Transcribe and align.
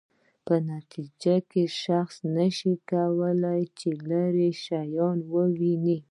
په 0.47 0.55
نتیجه 0.71 1.35
کې 1.51 1.63
شخص 1.83 2.15
نشي 2.37 2.73
کولای 2.91 3.61
چې 3.79 3.89
لیرې 4.09 4.49
شیان 4.63 5.17
وویني. 5.33 5.97